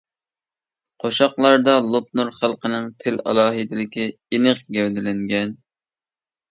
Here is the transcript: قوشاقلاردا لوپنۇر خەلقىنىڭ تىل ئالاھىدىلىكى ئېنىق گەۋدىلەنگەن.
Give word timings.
قوشاقلاردا 1.03 1.75
لوپنۇر 1.91 2.33
خەلقىنىڭ 2.39 2.89
تىل 3.05 3.23
ئالاھىدىلىكى 3.27 4.09
ئېنىق 4.11 4.67
گەۋدىلەنگەن. 4.79 5.57